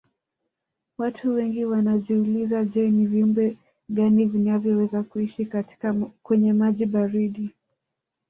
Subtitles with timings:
[0.97, 3.57] Watu wengi wanajiuliza je ni viumbe
[3.89, 5.49] gani vinavyoweza kuishi
[6.23, 7.53] kwenye maji baridi